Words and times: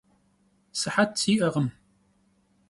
Sıhet 0.79 1.11
si'ekhım. 1.19 1.67